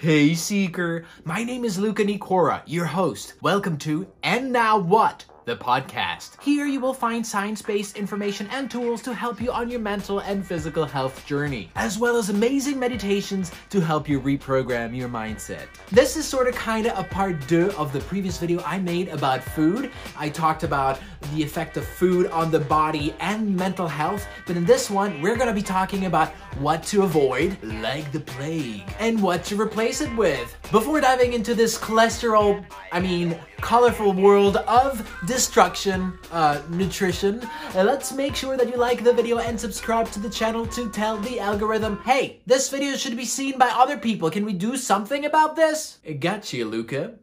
[0.00, 3.34] Hey Seeker, my name is Luca Nicora, your host.
[3.42, 5.26] Welcome to And Now What?
[5.46, 6.40] The podcast.
[6.42, 10.18] Here you will find science based information and tools to help you on your mental
[10.18, 15.66] and physical health journey, as well as amazing meditations to help you reprogram your mindset.
[15.90, 19.08] This is sort of kind of a part deux of the previous video I made
[19.08, 19.90] about food.
[20.16, 21.00] I talked about
[21.34, 25.36] the effect of food on the body and mental health, but in this one, we're
[25.36, 26.28] gonna be talking about
[26.58, 30.54] what to avoid, like the plague, and what to replace it with.
[30.70, 37.40] Before diving into this cholesterol, I mean, colorful world of destruction, uh, nutrition,
[37.76, 40.90] uh, let's make sure that you like the video and subscribe to the channel to
[40.90, 44.28] tell the algorithm, hey, this video should be seen by other people.
[44.28, 45.98] Can we do something about this?
[46.04, 47.14] I got you, Luca.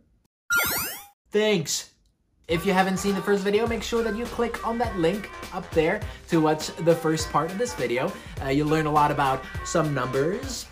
[1.32, 1.92] Thanks.
[2.48, 5.30] If you haven't seen the first video, make sure that you click on that link
[5.52, 8.10] up there to watch the first part of this video.
[8.42, 10.66] Uh, you'll learn a lot about some numbers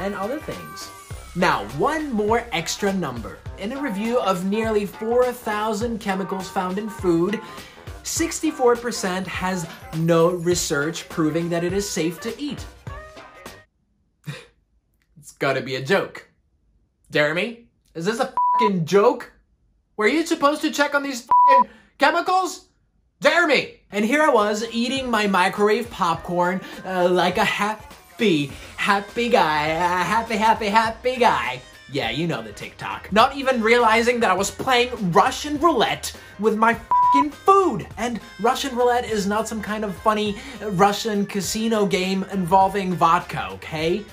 [0.00, 0.90] and other things.
[1.36, 3.38] Now, one more extra number.
[3.58, 7.40] In a review of nearly 4,000 chemicals found in food,
[8.02, 9.64] 64% has
[9.96, 12.64] no research proving that it is safe to eat.
[15.18, 16.28] it's gotta be a joke.
[17.12, 19.32] Jeremy, is this a fucking joke?
[19.96, 21.28] Were you supposed to check on these
[21.98, 22.66] chemicals?
[23.20, 23.80] Jeremy!
[23.92, 27.44] And here I was eating my microwave popcorn uh, like a
[28.20, 29.68] happy, happy guy.
[29.68, 31.62] A happy, happy, happy guy.
[31.90, 33.10] Yeah, you know the TikTok.
[33.10, 37.86] Not even realizing that I was playing Russian roulette with my fucking food.
[37.96, 44.04] And Russian roulette is not some kind of funny Russian casino game involving vodka, okay?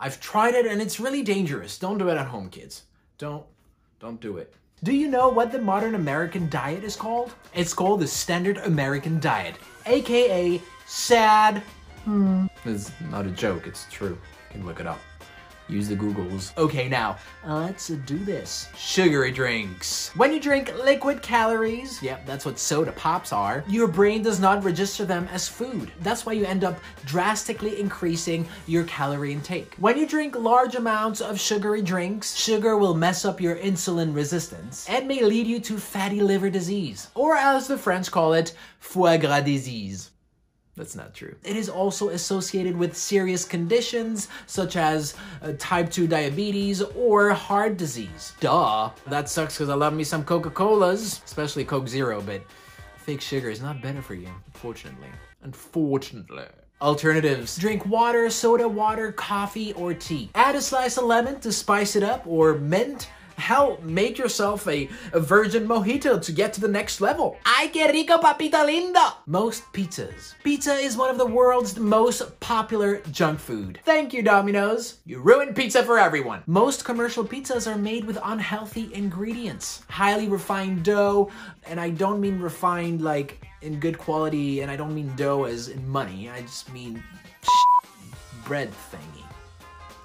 [0.00, 1.78] I've tried it and it's really dangerous.
[1.78, 2.82] Don't do it at home, kids.
[3.18, 3.46] Don't,
[4.00, 4.52] don't do it.
[4.82, 7.32] Do you know what the modern American diet is called?
[7.54, 9.54] It's called the Standard American Diet,
[9.86, 11.62] aka SAD.
[12.04, 12.46] Hmm.
[12.64, 14.10] It's not a joke, it's true.
[14.10, 15.00] You can look it up.
[15.66, 16.54] Use the Googles.
[16.58, 18.68] Okay, now, let's do this.
[18.76, 20.10] Sugary drinks.
[20.14, 24.62] When you drink liquid calories, yep, that's what soda pops are, your brain does not
[24.62, 25.90] register them as food.
[26.00, 29.74] That's why you end up drastically increasing your calorie intake.
[29.78, 34.86] When you drink large amounts of sugary drinks, sugar will mess up your insulin resistance
[34.86, 39.16] and may lead you to fatty liver disease, or as the French call it, foie
[39.16, 40.10] gras disease.
[40.76, 41.36] That's not true.
[41.44, 47.76] It is also associated with serious conditions such as uh, type 2 diabetes or heart
[47.76, 48.32] disease.
[48.40, 48.90] Duh.
[49.06, 52.42] That sucks because I love me some Coca Colas, especially Coke Zero, but
[52.96, 55.08] fake sugar is not better for you, unfortunately.
[55.42, 56.46] Unfortunately.
[56.82, 57.56] Alternatives.
[57.56, 60.30] Drink water, soda water, coffee, or tea.
[60.34, 64.88] Add a slice of lemon to spice it up, or mint Hell, make yourself a,
[65.12, 67.36] a virgin mojito to get to the next level.
[67.44, 69.14] Ay, que rico, papita linda!
[69.26, 70.34] Most pizzas.
[70.44, 73.80] Pizza is one of the world's most popular junk food.
[73.84, 74.98] Thank you, Domino's.
[75.04, 76.42] You ruined pizza for everyone.
[76.46, 79.82] Most commercial pizzas are made with unhealthy ingredients.
[79.88, 81.30] Highly refined dough,
[81.66, 85.68] and I don't mean refined like in good quality, and I don't mean dough as
[85.68, 86.30] in money.
[86.30, 87.02] I just mean
[88.44, 89.23] bread thingy.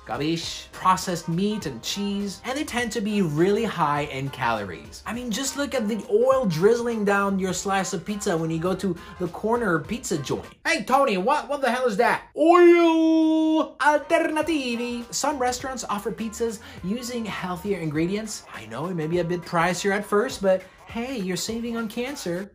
[0.10, 5.04] Gabish, processed meat and cheese, and they tend to be really high in calories.
[5.06, 8.58] I mean, just look at the oil drizzling down your slice of pizza when you
[8.58, 10.48] go to the corner pizza joint.
[10.66, 12.24] Hey Tony, what, what the hell is that?
[12.36, 15.06] Oil alternativi.
[15.14, 18.46] Some restaurants offer pizzas using healthier ingredients.
[18.52, 21.88] I know it may be a bit pricier at first, but hey, you're saving on
[21.88, 22.52] cancer.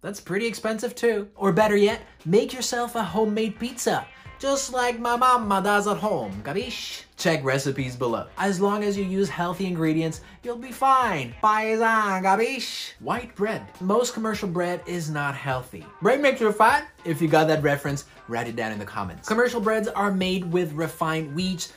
[0.00, 1.28] That's pretty expensive too.
[1.36, 4.06] Or better yet, make yourself a homemade pizza
[4.38, 7.02] just like my mama does at home, gabish?
[7.16, 8.26] Check recipes below.
[8.36, 11.34] As long as you use healthy ingredients, you'll be fine.
[11.42, 12.92] Paisan, gabish?
[13.00, 13.66] White bread.
[13.80, 15.84] Most commercial bread is not healthy.
[16.02, 16.88] Bread makes you fat?
[17.04, 19.26] If you got that reference, write it down in the comments.
[19.26, 21.72] Commercial breads are made with refined wheat.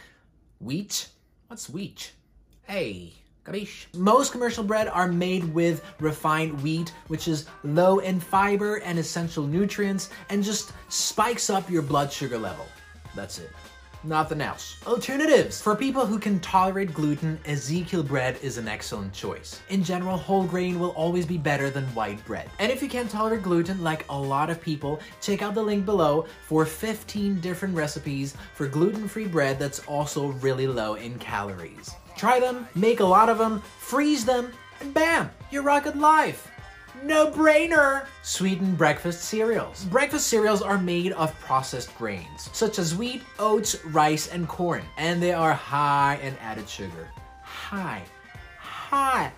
[0.59, 1.07] Wheat?
[1.47, 2.11] What's wheat?
[2.63, 3.13] Hey,
[3.95, 9.45] most commercial bread are made with refined wheat, which is low in fiber and essential
[9.45, 12.67] nutrients and just spikes up your blood sugar level.
[13.15, 13.49] That's it.
[14.03, 14.77] Nothing else.
[14.87, 15.61] Alternatives.
[15.61, 19.59] For people who can tolerate gluten, Ezekiel bread is an excellent choice.
[19.69, 22.49] In general, whole grain will always be better than white bread.
[22.59, 25.85] And if you can't tolerate gluten, like a lot of people, check out the link
[25.85, 31.91] below for 15 different recipes for gluten-free bread that's also really low in calories.
[32.19, 34.51] Try them, make a lot of them, freeze them,
[34.81, 36.51] and bam, you're rocking life.
[37.01, 38.07] No brainer!
[38.23, 39.85] Sweetened breakfast cereals.
[39.85, 45.23] Breakfast cereals are made of processed grains, such as wheat, oats, rice, and corn, and
[45.23, 47.07] they are high in added sugar.
[47.41, 48.03] High,
[48.59, 49.31] high,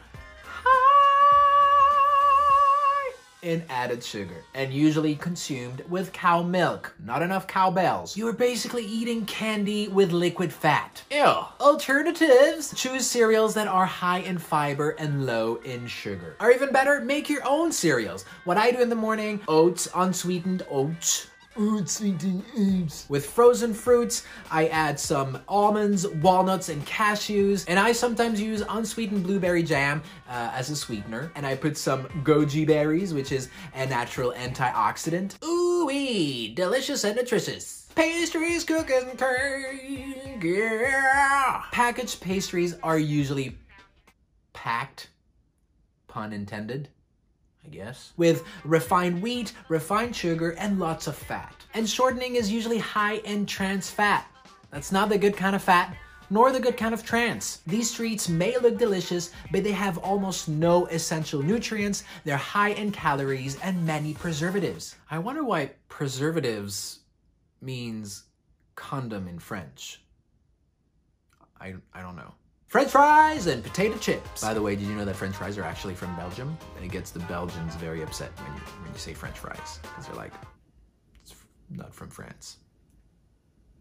[3.41, 6.93] in added sugar and usually consumed with cow milk.
[7.03, 8.15] Not enough cowbells.
[8.15, 11.03] You are basically eating candy with liquid fat.
[11.09, 11.45] Ew.
[11.59, 12.73] Alternatives.
[12.75, 16.35] Choose cereals that are high in fiber and low in sugar.
[16.39, 18.25] Or even better, make your own cereals.
[18.43, 21.30] What I do in the morning, oats, unsweetened oats.
[21.57, 27.65] With frozen fruits, I add some almonds, walnuts, and cashews.
[27.67, 31.31] And I sometimes use unsweetened blueberry jam uh, as a sweetener.
[31.35, 35.43] And I put some goji berries, which is a natural antioxidant.
[35.43, 37.89] Ooh-wee, delicious and nutritious.
[37.95, 41.63] Pastries, cookies, and cake, yeah!
[41.73, 43.57] Packaged pastries are usually
[44.53, 45.09] packed,
[46.07, 46.87] pun intended,
[47.65, 51.55] I guess, with refined wheat, refined sugar, and lots of fat.
[51.73, 54.27] And shortening is usually high in trans fat.
[54.71, 55.95] That's not the good kind of fat,
[56.29, 57.59] nor the good kind of trans.
[57.67, 62.91] These treats may look delicious, but they have almost no essential nutrients, they're high in
[62.91, 64.95] calories, and many preservatives.
[65.09, 66.99] I wonder why preservatives
[67.61, 68.23] means
[68.75, 70.01] condom in French.
[71.59, 72.33] I, I don't know.
[72.71, 74.41] French fries and potato chips.
[74.41, 76.57] By the way, did you know that French fries are actually from Belgium?
[76.77, 80.07] And it gets the Belgians very upset when you when you say French fries because
[80.07, 80.31] they're like,
[81.21, 81.35] it's
[81.69, 82.59] not from France.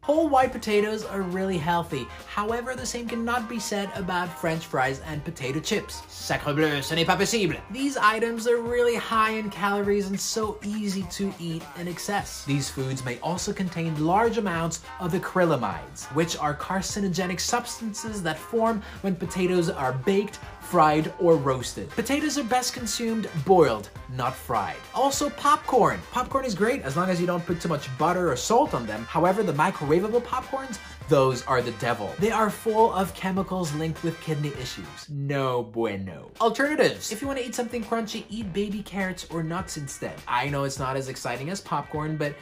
[0.03, 2.09] Whole white potatoes are really healthy.
[2.27, 6.01] However, the same cannot be said about french fries and potato chips.
[6.09, 7.57] Sacre bleu, ce n'est pas possible.
[7.71, 12.47] These items are really high in calories and so easy to eat in excess.
[12.47, 18.83] These foods may also contain large amounts of acrylamides, which are carcinogenic substances that form
[19.03, 20.39] when potatoes are baked,
[20.71, 21.91] fried, or roasted.
[21.91, 24.77] Potatoes are best consumed boiled, not fried.
[24.95, 25.99] Also popcorn.
[26.13, 28.87] Popcorn is great as long as you don't put too much butter or salt on
[28.87, 29.05] them.
[29.07, 30.79] However, the microwavable popcorns,
[31.09, 32.15] those are the devil.
[32.21, 35.09] They are full of chemicals linked with kidney issues.
[35.09, 36.31] No bueno.
[36.41, 37.11] Alternatives.
[37.11, 40.15] If you want to eat something crunchy, eat baby carrots or nuts instead.
[40.29, 42.37] I know it's not as exciting as popcorn, but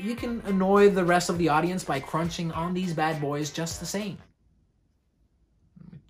[0.00, 3.80] you can annoy the rest of the audience by crunching on these bad boys just
[3.80, 4.16] the same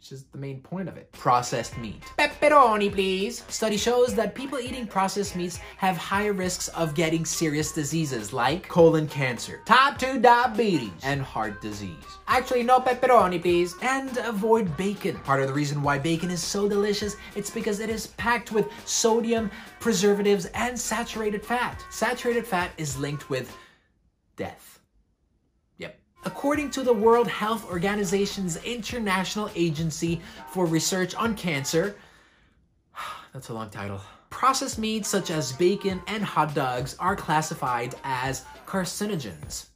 [0.06, 1.11] which is the main point of it.
[1.11, 2.00] Processed meat.
[2.17, 3.43] Pepperoni, please.
[3.49, 8.69] Study shows that people eating processed meats have higher risks of getting serious diseases like
[8.69, 12.05] colon cancer, type 2 diabetes, and heart disease.
[12.29, 13.75] Actually, no pepperoni, please.
[13.82, 15.17] And avoid bacon.
[15.19, 18.70] Part of the reason why bacon is so delicious, it's because it is packed with
[18.85, 19.50] sodium,
[19.81, 21.85] preservatives, and saturated fat.
[21.91, 23.56] Saturated fat is linked with
[24.37, 24.75] death.
[26.26, 30.20] According to the World Health Organization's International Agency
[30.50, 31.94] for Research on Cancer,
[33.32, 34.00] that's a long title.
[34.28, 39.67] Processed meats such as bacon and hot dogs are classified as carcinogens.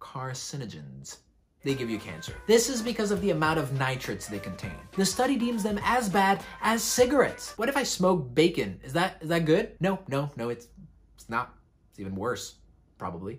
[0.00, 1.18] Carcinogens.
[1.62, 2.34] They give you cancer.
[2.48, 4.74] This is because of the amount of nitrates they contain.
[4.96, 7.56] The study deems them as bad as cigarettes.
[7.56, 8.80] What if I smoke bacon?
[8.82, 9.76] Is that is that good?
[9.78, 10.66] No, no, no, it's
[11.14, 11.54] it's not.
[11.90, 12.56] It's even worse,
[12.98, 13.38] probably.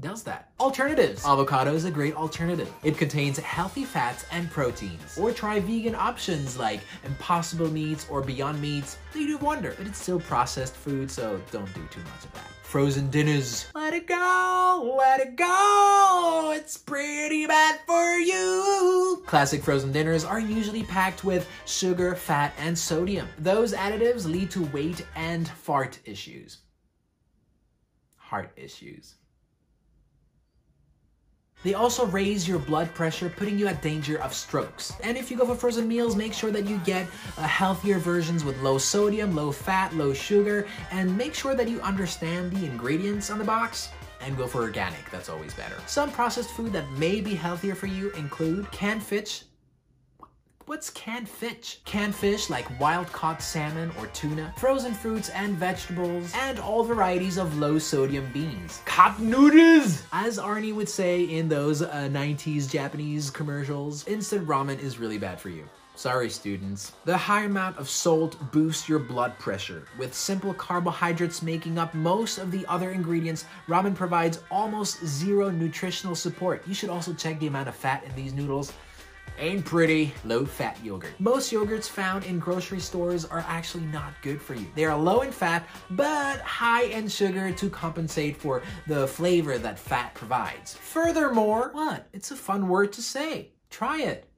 [0.00, 0.50] Does that?
[0.58, 1.24] Alternatives.
[1.26, 2.72] Avocado is a great alternative.
[2.82, 5.18] It contains healthy fats and proteins.
[5.18, 8.96] Or try vegan options like Impossible Meats or Beyond Meats.
[9.12, 12.46] They do wonder, but it's still processed food, so don't do too much of that.
[12.62, 13.66] Frozen dinners.
[13.74, 16.54] Let it go, let it go.
[16.56, 19.22] It's pretty bad for you.
[19.26, 23.28] Classic frozen dinners are usually packed with sugar, fat, and sodium.
[23.38, 26.60] Those additives lead to weight and fart issues.
[28.16, 29.16] Heart issues.
[31.62, 34.92] They also raise your blood pressure, putting you at danger of strokes.
[35.02, 37.06] And if you go for frozen meals, make sure that you get
[37.38, 41.80] uh, healthier versions with low sodium, low fat, low sugar, and make sure that you
[41.80, 43.90] understand the ingredients on the box
[44.20, 45.76] and go for organic, that's always better.
[45.86, 49.44] Some processed food that may be healthier for you include canned fish,
[50.66, 51.80] What's canned fish?
[51.84, 57.58] Canned fish like wild-caught salmon or tuna, frozen fruits and vegetables, and all varieties of
[57.58, 58.80] low-sodium beans.
[58.84, 60.04] Cup noodles!
[60.12, 65.40] As Arnie would say in those uh, 90s Japanese commercials, instant ramen is really bad
[65.40, 65.68] for you.
[65.96, 66.92] Sorry, students.
[67.04, 69.86] The high amount of salt boosts your blood pressure.
[69.98, 76.14] With simple carbohydrates making up most of the other ingredients, ramen provides almost zero nutritional
[76.14, 76.62] support.
[76.66, 78.72] You should also check the amount of fat in these noodles
[79.38, 81.12] ain't pretty low-fat yogurt.
[81.18, 84.66] Most yogurts found in grocery stores are actually not good for you.
[84.74, 89.78] They are low in fat, but high in sugar to compensate for the flavor that
[89.78, 90.74] fat provides.
[90.74, 92.08] Furthermore, what?
[92.12, 93.50] It's a fun word to say.
[93.70, 94.28] Try it.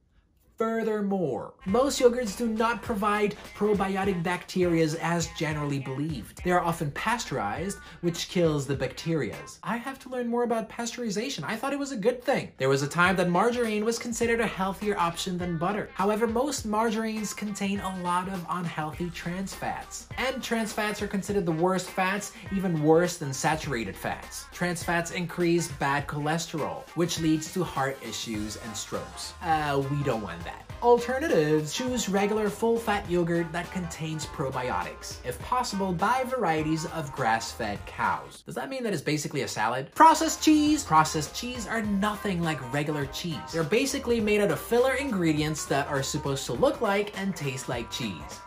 [0.57, 6.41] Furthermore, most yogurts do not provide probiotic bacteria as generally believed.
[6.45, 9.35] They are often pasteurized, which kills the bacteria.
[9.63, 11.43] I have to learn more about pasteurization.
[11.43, 12.53] I thought it was a good thing.
[12.57, 15.89] There was a time that margarine was considered a healthier option than butter.
[15.93, 20.07] However, most margarines contain a lot of unhealthy trans fats.
[20.17, 24.45] And trans fats are considered the worst fats, even worse than saturated fats.
[24.53, 29.33] Trans fats increase bad cholesterol, which leads to heart issues and strokes.
[29.41, 30.71] Uh, we don't want that.
[30.81, 35.17] Alternatives, choose regular full-fat yogurt that contains probiotics.
[35.25, 38.43] If possible, buy varieties of grass-fed cows.
[38.45, 39.93] Does that mean that it's basically a salad?
[39.95, 40.83] Processed cheese.
[40.83, 43.37] Processed cheese are nothing like regular cheese.
[43.51, 47.67] They're basically made out of filler ingredients that are supposed to look like and taste
[47.67, 48.39] like cheese.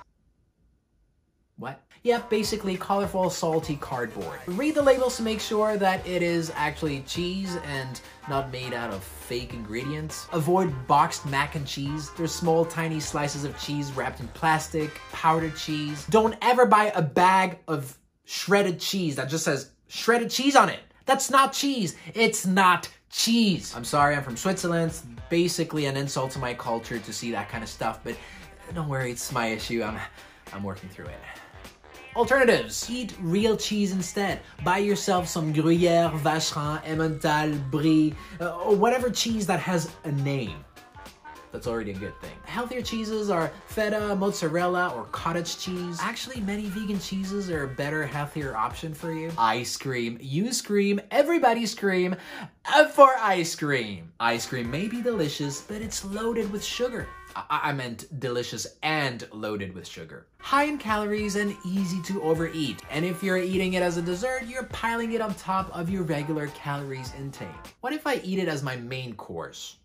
[1.56, 1.82] What?
[2.02, 4.40] Yep, basically colorful, salty cardboard.
[4.46, 8.92] Read the labels to make sure that it is actually cheese and not made out
[8.92, 10.26] of fake ingredients.
[10.32, 12.10] Avoid boxed mac and cheese.
[12.16, 16.06] There's small, tiny slices of cheese wrapped in plastic, powdered cheese.
[16.06, 20.80] Don't ever buy a bag of shredded cheese that just says shredded cheese on it.
[21.06, 21.96] That's not cheese.
[22.14, 23.74] It's not cheese.
[23.74, 24.90] I'm sorry, I'm from Switzerland.
[24.90, 28.14] It's basically an insult to my culture to see that kind of stuff, but
[28.74, 29.82] don't worry, it's my issue.
[29.82, 29.98] I'm,
[30.52, 31.18] I'm working through it.
[32.18, 32.90] Alternatives.
[32.90, 34.40] Eat real cheese instead.
[34.64, 40.64] Buy yourself some Gruyere, Vacherin, Emmental, Brie, uh, whatever cheese that has a name.
[41.52, 42.32] That's already a good thing.
[42.44, 45.98] Healthier cheeses are feta, mozzarella, or cottage cheese.
[46.00, 49.32] Actually, many vegan cheeses are a better, healthier option for you.
[49.38, 50.18] Ice cream.
[50.20, 52.16] You scream, everybody scream
[52.92, 54.12] for ice cream.
[54.20, 57.06] Ice cream may be delicious, but it's loaded with sugar.
[57.50, 60.26] I meant delicious and loaded with sugar.
[60.38, 62.82] High in calories and easy to overeat.
[62.90, 66.02] And if you're eating it as a dessert, you're piling it on top of your
[66.02, 67.48] regular calories intake.
[67.80, 69.76] What if I eat it as my main course?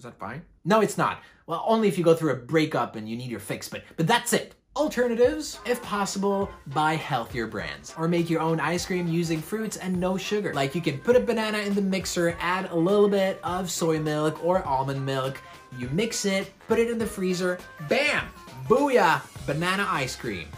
[0.00, 0.40] Is that fine?
[0.64, 1.20] No, it's not.
[1.46, 4.06] Well, only if you go through a breakup and you need your fix, but but
[4.06, 4.54] that's it.
[4.74, 10.00] Alternatives, if possible, buy healthier brands or make your own ice cream using fruits and
[10.00, 10.54] no sugar.
[10.54, 14.00] Like you can put a banana in the mixer, add a little bit of soy
[14.00, 15.38] milk or almond milk,
[15.78, 17.58] you mix it, put it in the freezer,
[17.90, 18.26] bam!
[18.68, 19.20] Booyah!
[19.46, 20.48] Banana ice cream.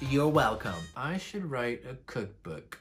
[0.00, 0.80] You're welcome.
[0.96, 2.78] I should write a cookbook.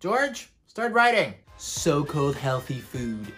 [0.00, 1.34] George, start writing.
[1.58, 3.34] So-called healthy food.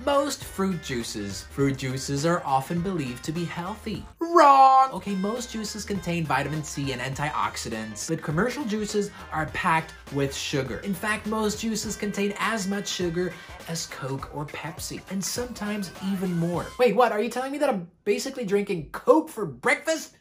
[0.00, 1.42] Most fruit juices.
[1.50, 4.04] Fruit juices are often believed to be healthy.
[4.18, 4.90] Wrong!
[4.92, 10.78] Okay, most juices contain vitamin C and antioxidants, but commercial juices are packed with sugar.
[10.80, 13.32] In fact, most juices contain as much sugar
[13.68, 16.66] as Coke or Pepsi, and sometimes even more.
[16.78, 17.12] Wait, what?
[17.12, 20.16] Are you telling me that I'm basically drinking Coke for breakfast?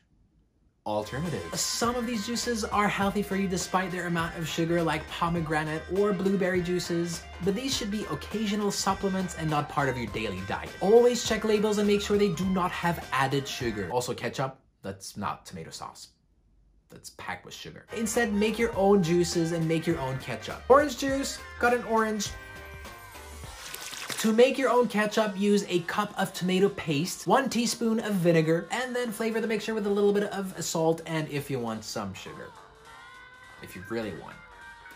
[0.86, 1.62] Alternatives.
[1.62, 5.82] Some of these juices are healthy for you despite their amount of sugar like pomegranate
[5.96, 10.42] or blueberry juices, but these should be occasional supplements and not part of your daily
[10.48, 10.72] diet.
[10.82, 13.90] Always check labels and make sure they do not have added sugar.
[13.92, 16.10] Also ketchup, that's not tomato sauce
[16.94, 17.86] that's packed with sugar.
[17.98, 20.62] Instead, make your own juices and make your own ketchup.
[20.70, 22.30] Orange juice, got an orange,
[24.24, 28.66] to make your own ketchup, use a cup of tomato paste, one teaspoon of vinegar,
[28.72, 31.84] and then flavor the mixture with a little bit of salt and if you want
[31.84, 32.50] some sugar.
[33.62, 34.38] If you really want.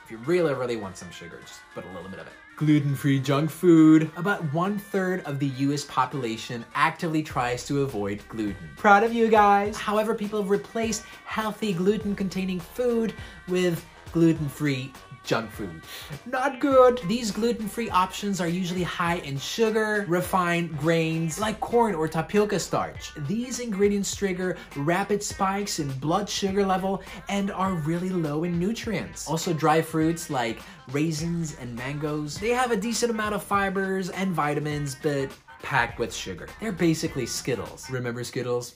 [0.05, 2.33] If you really, really want some sugar, just put a little bit of it.
[2.55, 4.09] Gluten-free junk food.
[4.15, 8.69] About one third of the US population actively tries to avoid gluten.
[8.77, 9.75] Proud of you guys.
[9.75, 13.13] However, people have replaced healthy gluten-containing food
[13.49, 14.93] with gluten-free
[15.27, 15.81] junk food.
[16.25, 17.01] Not good.
[17.07, 23.11] These gluten-free options are usually high in sugar, refined grains, like corn or tapioca starch.
[23.27, 29.27] These ingredients trigger rapid spikes in blood sugar level and are really low in nutrients.
[29.27, 30.59] Also dry fruits like
[30.91, 35.29] raisins and mangoes, they have a decent amount of fibers and vitamins, but
[35.61, 36.47] packed with sugar.
[36.61, 37.89] They're basically Skittles.
[37.89, 38.75] Remember Skittles?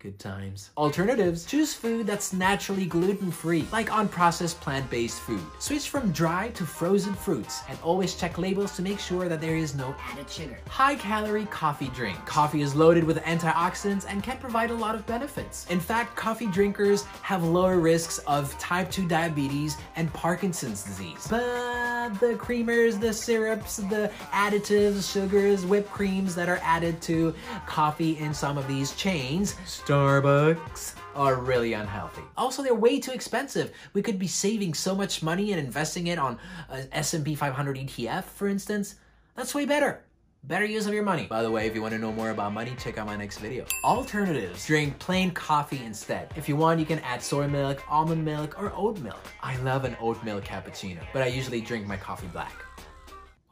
[0.00, 0.70] Good times.
[0.76, 5.42] Alternatives, choose food that's naturally gluten-free, like unprocessed plant-based food.
[5.58, 9.56] Switch from dry to frozen fruits, and always check labels to make sure that there
[9.56, 10.56] is no added sugar.
[10.68, 12.16] High-calorie coffee drink.
[12.26, 15.66] Coffee is loaded with antioxidants and can provide a lot of benefits.
[15.68, 21.26] In fact, coffee drinkers have lower risks of type 2 diabetes and Parkinson's disease.
[21.28, 27.34] But the creamers, the syrups, the additives, sugars, whipped creams that are added to
[27.66, 29.56] coffee in some of these chains
[29.88, 32.20] Starbucks are really unhealthy.
[32.36, 33.72] Also, they're way too expensive.
[33.94, 37.78] We could be saving so much money and investing it on uh, an S&P 500
[37.78, 38.96] ETF, for instance.
[39.34, 40.04] That's way better.
[40.44, 41.26] Better use of your money.
[41.26, 43.38] By the way, if you want to know more about money, check out my next
[43.38, 43.64] video.
[43.82, 44.66] Alternatives.
[44.66, 46.34] Drink plain coffee instead.
[46.36, 49.24] If you want, you can add soy milk, almond milk, or oat milk.
[49.42, 52.52] I love an oat milk cappuccino, but I usually drink my coffee black.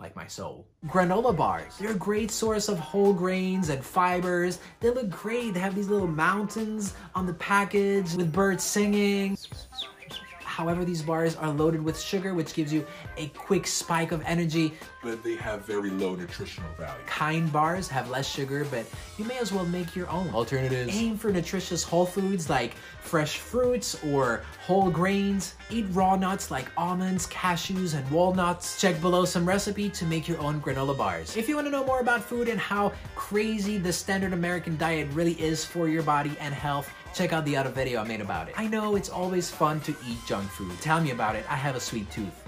[0.00, 0.66] Like my soul.
[0.86, 1.76] Granola bars.
[1.78, 4.58] They're a great source of whole grains and fibers.
[4.80, 5.54] They look great.
[5.54, 9.38] They have these little mountains on the package with birds singing.
[10.56, 12.86] However, these bars are loaded with sugar, which gives you
[13.18, 14.72] a quick spike of energy.
[15.02, 17.04] But they have very low nutritional value.
[17.04, 18.86] Kind bars have less sugar, but
[19.18, 20.30] you may as well make your own.
[20.30, 20.96] Alternatives.
[20.96, 22.72] Aim for nutritious whole foods like
[23.02, 25.56] fresh fruits or whole grains.
[25.68, 28.80] Eat raw nuts like almonds, cashews, and walnuts.
[28.80, 31.36] Check below some recipe to make your own granola bars.
[31.36, 35.08] If you want to know more about food and how crazy the standard American diet
[35.12, 38.48] really is for your body and health, check out the other video I made about
[38.48, 38.54] it.
[38.58, 40.78] I know it's always fun to eat junk food.
[40.82, 41.50] Tell me about it.
[41.50, 42.46] I have a sweet tooth.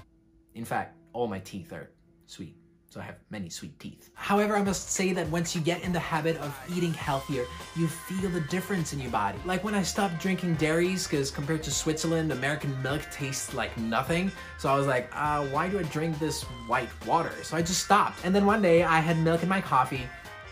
[0.55, 1.91] In fact, all my teeth are
[2.27, 2.55] sweet.
[2.91, 4.11] So I have many sweet teeth.
[4.15, 7.45] However, I must say that once you get in the habit of eating healthier,
[7.77, 9.39] you feel the difference in your body.
[9.47, 14.31] Like when I stopped drinking dairies, because compared to Switzerland, American milk tastes like nothing.
[14.59, 17.33] So I was like, uh, why do I drink this white water?
[17.43, 18.25] So I just stopped.
[18.25, 20.07] And then one day I had milk in my coffee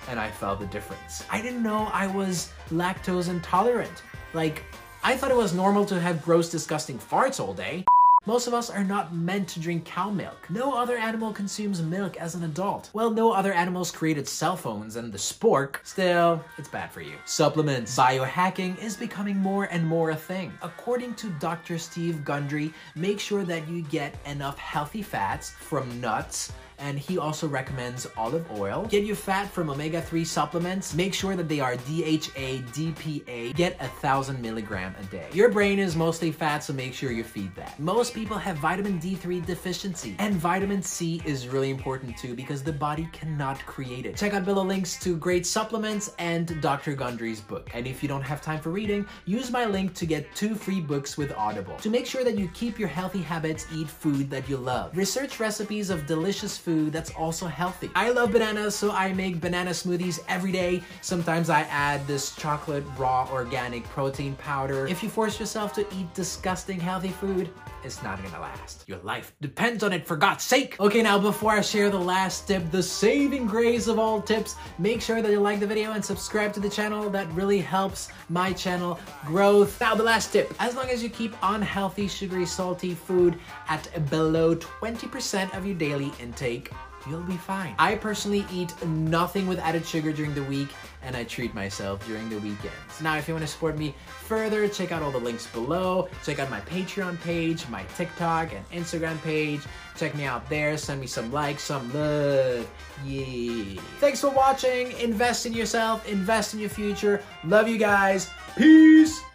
[0.08, 1.24] and I felt the difference.
[1.30, 4.02] I didn't know I was lactose intolerant.
[4.34, 4.64] Like,
[5.02, 7.84] I thought it was normal to have gross, disgusting farts all day.
[8.26, 10.50] Most of us are not meant to drink cow milk.
[10.50, 12.90] No other animal consumes milk as an adult.
[12.92, 15.76] Well, no other animals created cell phones and the spork.
[15.84, 17.14] Still, it's bad for you.
[17.24, 17.96] Supplements.
[17.96, 20.52] Biohacking is becoming more and more a thing.
[20.60, 21.78] According to Dr.
[21.78, 27.48] Steve Gundry, make sure that you get enough healthy fats from nuts, and he also
[27.48, 28.86] recommends olive oil.
[28.90, 30.94] Get your fat from omega-3 supplements.
[30.94, 33.54] Make sure that they are DHA, DPA.
[33.54, 35.26] Get a thousand milligram a day.
[35.32, 37.78] Your brain is mostly fat, so make sure you feed that.
[37.78, 42.72] Most people have vitamin D3 deficiency, and vitamin C is really important too because the
[42.72, 44.16] body cannot create it.
[44.16, 46.94] Check out below links to great supplements and Dr.
[46.94, 47.70] Gundry's book.
[47.74, 50.80] And if you don't have time for reading, use my link to get two free
[50.80, 51.76] books with Audible.
[51.76, 54.96] To make sure that you keep your healthy habits, eat food that you love.
[54.96, 57.88] Research recipes of delicious food that's also healthy.
[57.94, 60.82] I love bananas, so I make banana smoothies every day.
[61.00, 64.88] Sometimes I add this chocolate raw organic protein powder.
[64.88, 67.50] If you force yourself to eat disgusting healthy food,
[67.86, 68.84] it's not gonna last.
[68.88, 70.76] Your life depends on it for God's sake.
[70.80, 75.00] Okay, now before I share the last tip, the saving grace of all tips, make
[75.00, 77.08] sure that you like the video and subscribe to the channel.
[77.08, 79.80] That really helps my channel growth.
[79.80, 83.38] Now the last tip, as long as you keep unhealthy, sugary, salty food
[83.68, 86.72] at below 20% of your daily intake,
[87.08, 87.74] you'll be fine.
[87.78, 90.68] I personally eat nothing with added sugar during the week
[91.02, 93.00] and I treat myself during the weekends.
[93.00, 96.08] Now, if you want to support me further, check out all the links below.
[96.24, 99.60] Check out my Patreon page, my TikTok and Instagram page.
[99.96, 100.76] Check me out there.
[100.76, 102.68] Send me some likes, some love.
[103.04, 103.80] Yeah.
[104.00, 104.92] Thanks for watching.
[104.92, 106.06] Invest in yourself.
[106.08, 107.22] Invest in your future.
[107.44, 108.30] Love you guys.
[108.56, 109.25] Peace.